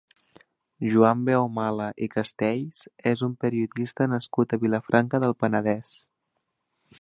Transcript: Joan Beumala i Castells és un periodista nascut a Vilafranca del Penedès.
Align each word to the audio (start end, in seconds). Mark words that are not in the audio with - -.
Joan 0.93 1.19
Beumala 1.27 1.89
i 2.07 2.07
Castells 2.15 2.79
és 3.11 3.23
un 3.29 3.35
periodista 3.45 4.09
nascut 4.15 4.57
a 4.57 4.61
Vilafranca 4.65 5.21
del 5.27 5.37
Penedès. 5.45 5.95